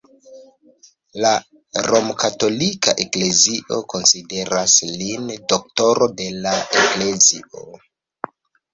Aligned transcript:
La 1.25 1.33
Romkatolika 1.87 2.95
Eklezio 3.05 3.79
konsideras 3.95 4.81
lin 4.97 5.31
Doktoro 5.57 6.11
de 6.19 6.31
la 6.43 6.59
Eklezio. 6.83 7.67